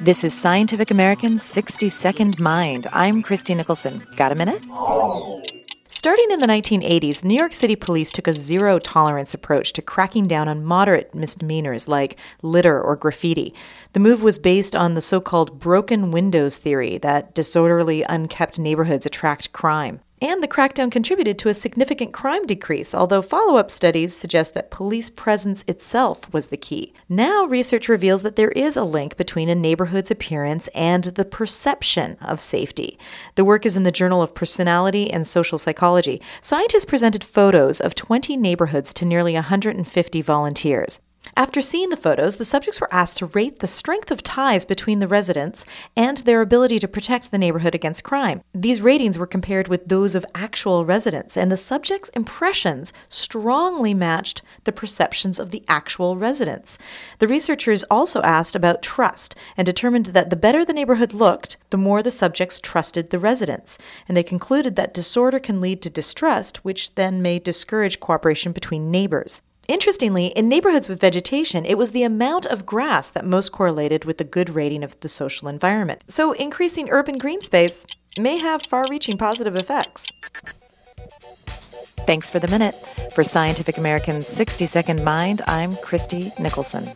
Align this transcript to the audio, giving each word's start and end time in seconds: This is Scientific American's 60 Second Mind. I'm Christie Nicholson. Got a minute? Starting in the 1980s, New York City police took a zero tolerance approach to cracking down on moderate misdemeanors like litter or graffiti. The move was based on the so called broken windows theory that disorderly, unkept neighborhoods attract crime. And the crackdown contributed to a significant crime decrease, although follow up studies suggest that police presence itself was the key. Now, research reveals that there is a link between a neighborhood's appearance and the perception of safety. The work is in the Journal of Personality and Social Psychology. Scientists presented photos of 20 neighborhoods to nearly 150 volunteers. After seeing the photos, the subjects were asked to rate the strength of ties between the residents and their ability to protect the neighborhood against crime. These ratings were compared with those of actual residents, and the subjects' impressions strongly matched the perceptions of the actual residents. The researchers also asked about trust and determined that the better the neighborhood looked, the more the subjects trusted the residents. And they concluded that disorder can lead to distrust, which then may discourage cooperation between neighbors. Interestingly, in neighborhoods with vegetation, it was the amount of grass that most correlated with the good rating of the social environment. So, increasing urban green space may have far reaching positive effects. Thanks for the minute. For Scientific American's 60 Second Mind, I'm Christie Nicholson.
This 0.00 0.22
is 0.22 0.32
Scientific 0.32 0.92
American's 0.92 1.42
60 1.42 1.88
Second 1.88 2.38
Mind. 2.38 2.86
I'm 2.92 3.20
Christie 3.20 3.56
Nicholson. 3.56 4.00
Got 4.14 4.30
a 4.30 4.36
minute? 4.36 4.62
Starting 5.88 6.30
in 6.30 6.38
the 6.38 6.46
1980s, 6.46 7.24
New 7.24 7.34
York 7.34 7.52
City 7.52 7.74
police 7.74 8.12
took 8.12 8.28
a 8.28 8.32
zero 8.32 8.78
tolerance 8.78 9.34
approach 9.34 9.72
to 9.72 9.82
cracking 9.82 10.28
down 10.28 10.46
on 10.46 10.64
moderate 10.64 11.16
misdemeanors 11.16 11.88
like 11.88 12.16
litter 12.42 12.80
or 12.80 12.94
graffiti. 12.94 13.52
The 13.92 13.98
move 13.98 14.22
was 14.22 14.38
based 14.38 14.76
on 14.76 14.94
the 14.94 15.00
so 15.00 15.20
called 15.20 15.58
broken 15.58 16.12
windows 16.12 16.58
theory 16.58 16.98
that 16.98 17.34
disorderly, 17.34 18.04
unkept 18.04 18.56
neighborhoods 18.56 19.04
attract 19.04 19.52
crime. 19.52 19.98
And 20.20 20.42
the 20.42 20.48
crackdown 20.48 20.90
contributed 20.90 21.38
to 21.38 21.48
a 21.48 21.54
significant 21.54 22.12
crime 22.12 22.44
decrease, 22.44 22.92
although 22.94 23.22
follow 23.22 23.56
up 23.56 23.70
studies 23.70 24.16
suggest 24.16 24.52
that 24.54 24.70
police 24.70 25.10
presence 25.10 25.64
itself 25.68 26.32
was 26.32 26.48
the 26.48 26.56
key. 26.56 26.92
Now, 27.08 27.44
research 27.44 27.88
reveals 27.88 28.22
that 28.22 28.34
there 28.34 28.50
is 28.50 28.76
a 28.76 28.82
link 28.82 29.16
between 29.16 29.48
a 29.48 29.54
neighborhood's 29.54 30.10
appearance 30.10 30.68
and 30.68 31.04
the 31.04 31.24
perception 31.24 32.16
of 32.20 32.40
safety. 32.40 32.98
The 33.36 33.44
work 33.44 33.64
is 33.64 33.76
in 33.76 33.84
the 33.84 33.92
Journal 33.92 34.20
of 34.20 34.34
Personality 34.34 35.08
and 35.10 35.26
Social 35.26 35.58
Psychology. 35.58 36.20
Scientists 36.40 36.84
presented 36.84 37.22
photos 37.22 37.80
of 37.80 37.94
20 37.94 38.36
neighborhoods 38.36 38.92
to 38.94 39.04
nearly 39.04 39.34
150 39.34 40.22
volunteers. 40.22 41.00
After 41.38 41.62
seeing 41.62 41.90
the 41.90 41.96
photos, 41.96 42.34
the 42.34 42.44
subjects 42.44 42.80
were 42.80 42.92
asked 42.92 43.18
to 43.18 43.26
rate 43.26 43.60
the 43.60 43.68
strength 43.68 44.10
of 44.10 44.24
ties 44.24 44.66
between 44.66 44.98
the 44.98 45.06
residents 45.06 45.64
and 45.96 46.18
their 46.18 46.40
ability 46.40 46.80
to 46.80 46.88
protect 46.88 47.30
the 47.30 47.38
neighborhood 47.38 47.76
against 47.76 48.02
crime. 48.02 48.42
These 48.52 48.80
ratings 48.80 49.20
were 49.20 49.26
compared 49.26 49.68
with 49.68 49.86
those 49.86 50.16
of 50.16 50.26
actual 50.34 50.84
residents, 50.84 51.36
and 51.36 51.52
the 51.52 51.56
subjects' 51.56 52.08
impressions 52.08 52.92
strongly 53.08 53.94
matched 53.94 54.42
the 54.64 54.72
perceptions 54.72 55.38
of 55.38 55.52
the 55.52 55.62
actual 55.68 56.16
residents. 56.16 56.76
The 57.20 57.28
researchers 57.28 57.84
also 57.84 58.20
asked 58.22 58.56
about 58.56 58.82
trust 58.82 59.36
and 59.56 59.64
determined 59.64 60.06
that 60.06 60.30
the 60.30 60.36
better 60.36 60.64
the 60.64 60.72
neighborhood 60.72 61.12
looked, 61.12 61.56
the 61.70 61.76
more 61.76 62.02
the 62.02 62.10
subjects 62.10 62.58
trusted 62.58 63.10
the 63.10 63.20
residents. 63.20 63.78
And 64.08 64.16
they 64.16 64.24
concluded 64.24 64.74
that 64.74 64.92
disorder 64.92 65.38
can 65.38 65.60
lead 65.60 65.82
to 65.82 65.90
distrust, 65.90 66.64
which 66.64 66.96
then 66.96 67.22
may 67.22 67.38
discourage 67.38 68.00
cooperation 68.00 68.50
between 68.50 68.90
neighbors. 68.90 69.40
Interestingly, 69.68 70.28
in 70.28 70.48
neighborhoods 70.48 70.88
with 70.88 70.98
vegetation, 70.98 71.66
it 71.66 71.76
was 71.76 71.90
the 71.90 72.02
amount 72.02 72.46
of 72.46 72.64
grass 72.64 73.10
that 73.10 73.26
most 73.26 73.52
correlated 73.52 74.06
with 74.06 74.16
the 74.16 74.24
good 74.24 74.48
rating 74.48 74.82
of 74.82 74.98
the 75.00 75.10
social 75.10 75.46
environment. 75.46 76.04
So, 76.08 76.32
increasing 76.32 76.88
urban 76.88 77.18
green 77.18 77.42
space 77.42 77.84
may 78.18 78.38
have 78.38 78.62
far 78.62 78.86
reaching 78.88 79.18
positive 79.18 79.54
effects. 79.56 80.06
Thanks 82.06 82.30
for 82.30 82.38
the 82.38 82.48
minute. 82.48 82.74
For 83.14 83.22
Scientific 83.22 83.76
American's 83.76 84.26
60 84.26 84.64
Second 84.64 85.04
Mind, 85.04 85.42
I'm 85.46 85.76
Christie 85.76 86.32
Nicholson. 86.38 86.90